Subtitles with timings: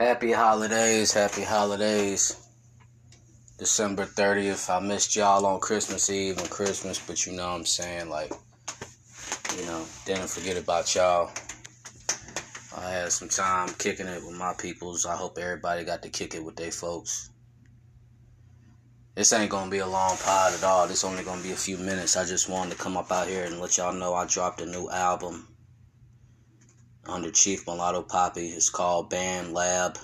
[0.00, 2.48] Happy holidays, happy holidays.
[3.58, 4.74] December 30th.
[4.74, 8.08] I missed y'all on Christmas Eve and Christmas, but you know what I'm saying?
[8.08, 8.32] Like,
[9.58, 11.30] you know, didn't forget about y'all.
[12.78, 15.04] I had some time kicking it with my peoples.
[15.04, 17.28] I hope everybody got to kick it with their folks.
[19.16, 20.88] This ain't gonna be a long pod at all.
[20.88, 22.16] This only gonna be a few minutes.
[22.16, 24.66] I just wanted to come up out here and let y'all know I dropped a
[24.66, 25.49] new album
[27.10, 28.48] under Chief Mulatto Poppy.
[28.48, 29.98] It's called Band Lab.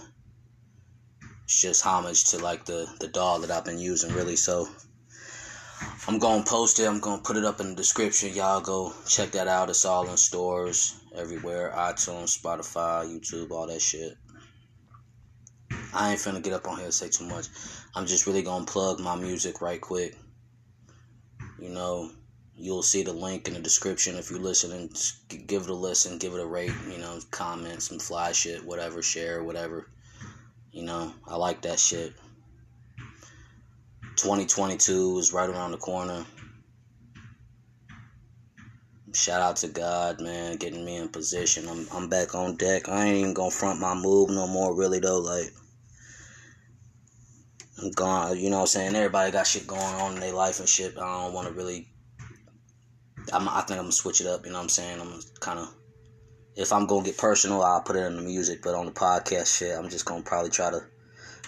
[1.44, 4.36] It's just homage to like the the DAW that I've been using really.
[4.36, 4.68] So
[6.08, 6.86] I'm gonna post it.
[6.86, 8.34] I'm gonna put it up in the description.
[8.34, 9.70] Y'all go check that out.
[9.70, 14.14] It's all in stores everywhere: iTunes, Spotify, YouTube, all that shit.
[15.95, 17.46] I ain't finna get up on here and say too much.
[17.95, 20.14] I'm just really gonna plug my music right quick.
[21.59, 22.10] You know,
[22.59, 24.91] You'll see the link in the description if you're listening.
[25.46, 29.02] Give it a listen, give it a rate, you know, comment, some fly shit, whatever,
[29.02, 29.91] share, whatever.
[30.73, 32.15] You know, I like that shit.
[34.16, 36.24] 2022 is right around the corner.
[39.13, 41.68] Shout out to God, man, getting me in position.
[41.68, 42.88] I'm I'm back on deck.
[42.88, 45.20] I ain't even gonna front my move no more, really though.
[45.20, 45.52] Like
[47.82, 48.38] I'm gone.
[48.38, 48.96] You know what I'm saying?
[48.96, 50.96] Everybody got shit going on in their life and shit.
[50.98, 51.88] I don't want to really
[53.32, 54.45] I'm, I think I'm gonna switch it up.
[54.45, 55.01] You know what I'm saying?
[55.01, 55.73] I'm kind of,
[56.55, 58.63] if I'm gonna get personal, I'll put it in the music.
[58.63, 60.85] But on the podcast shit, I'm just gonna probably try to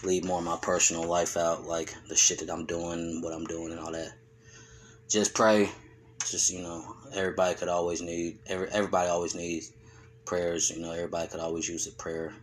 [0.03, 3.45] leave more of my personal life out, like the shit that I'm doing, what I'm
[3.45, 4.13] doing, and all that.
[5.09, 5.71] Just pray.
[6.29, 6.85] Just you know,
[7.15, 8.39] everybody could always need.
[8.47, 9.73] Every everybody always needs
[10.25, 10.71] prayers.
[10.71, 12.35] You know, everybody could always use a prayer,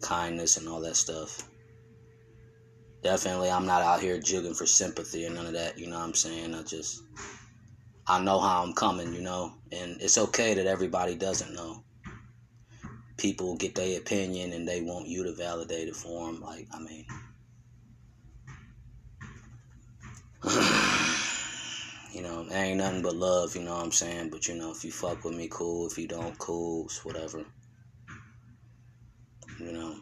[0.00, 1.48] kindness, and all that stuff.
[3.02, 5.78] Definitely, I'm not out here jigging for sympathy or none of that.
[5.78, 6.54] You know what I'm saying?
[6.54, 7.02] I just
[8.08, 11.82] I know how I'm coming, you know, and it's okay that everybody doesn't know.
[13.16, 16.40] People get their opinion and they want you to validate it for them.
[16.40, 17.04] Like, I mean,
[22.12, 24.30] you know, ain't nothing but love, you know what I'm saying?
[24.30, 25.88] But, you know, if you fuck with me, cool.
[25.88, 26.84] If you don't, cool.
[26.84, 27.44] It's whatever.
[29.58, 29.96] You know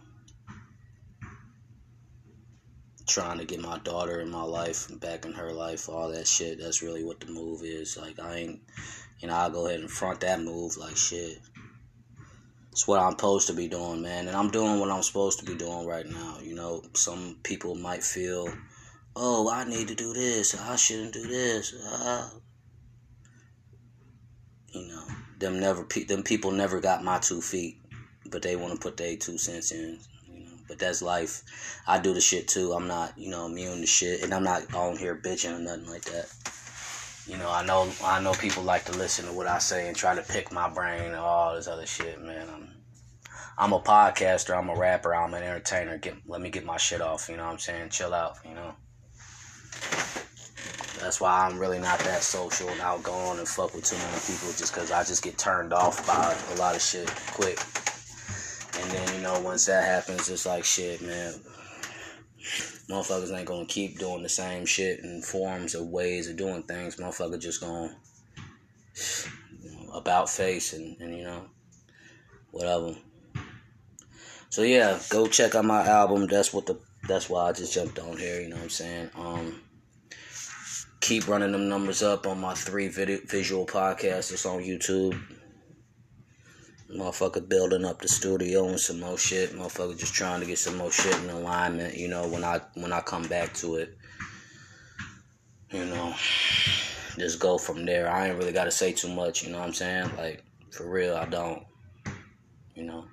[3.06, 6.26] trying to get my daughter in my life and back in her life, all that
[6.26, 6.58] shit.
[6.60, 7.96] That's really what the move is.
[7.96, 8.60] Like I ain't,
[9.20, 11.38] you know, I'll go ahead and front that move like shit.
[12.72, 15.44] It's what I'm supposed to be doing, man, and I'm doing what I'm supposed to
[15.44, 16.38] be doing right now.
[16.42, 18.48] You know, some people might feel,
[19.14, 20.60] oh, I need to do this.
[20.60, 21.72] I shouldn't do this.
[21.86, 22.32] Ah.
[24.72, 25.06] You know,
[25.38, 27.76] them never, them people never got my two feet,
[28.28, 30.00] but they want to put their two cents in
[30.68, 31.42] but that's life.
[31.86, 32.72] I do the shit too.
[32.72, 35.88] I'm not, you know, immune to shit, and I'm not on here bitching or nothing
[35.88, 36.32] like that.
[37.26, 39.96] You know, I know, I know people like to listen to what I say and
[39.96, 42.48] try to pick my brain and all this other shit, man.
[42.52, 42.68] I'm,
[43.56, 44.56] I'm a podcaster.
[44.56, 45.14] I'm a rapper.
[45.14, 45.96] I'm an entertainer.
[45.96, 47.28] Get, let me get my shit off.
[47.30, 47.88] You know what I'm saying?
[47.90, 48.36] Chill out.
[48.44, 48.74] You know.
[51.00, 54.48] That's why I'm really not that social and outgoing and fuck with too many people
[54.56, 57.58] just because I just get turned off by a lot of shit quick.
[58.80, 61.34] And then, you know, once that happens, it's like, shit, man.
[62.88, 66.96] Motherfuckers ain't gonna keep doing the same shit and forms of ways of doing things.
[66.96, 67.96] Motherfucker just gonna
[69.62, 71.46] you know, about face and, and, you know,
[72.50, 72.94] whatever.
[74.50, 76.26] So yeah, go check out my album.
[76.26, 79.10] That's what the that's why I just jumped on here, you know what I'm saying?
[79.16, 79.60] Um
[81.00, 84.32] keep running them numbers up on my three video, visual podcasts.
[84.32, 85.20] It's on YouTube.
[86.94, 89.52] Motherfucker building up the studio and some more shit.
[89.52, 92.92] Motherfucker just trying to get some more shit in alignment, you know, when I when
[92.92, 93.96] I come back to it.
[95.70, 96.14] You know.
[97.18, 98.08] Just go from there.
[98.08, 100.10] I ain't really gotta say too much, you know what I'm saying?
[100.16, 101.64] Like, for real, I don't.
[102.74, 103.04] You know.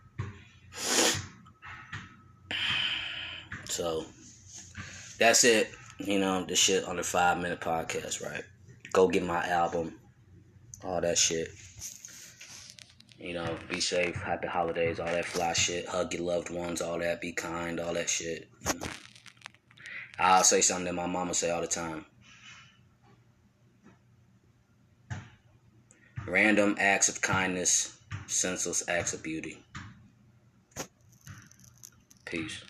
[3.65, 4.05] So
[5.17, 5.71] that's it.
[5.99, 8.43] You know, the shit under five minute podcast, right?
[8.91, 9.99] Go get my album.
[10.83, 11.49] All that shit.
[13.21, 15.87] You know, be safe, happy holidays, all that fly shit.
[15.87, 17.21] Hug your loved ones, all that.
[17.21, 18.49] Be kind, all that shit.
[20.17, 22.05] I'll say something that my mama say all the time.
[26.27, 29.63] Random acts of kindness, senseless acts of beauty.
[32.25, 32.61] Peace.